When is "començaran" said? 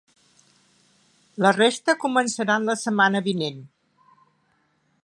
2.07-2.67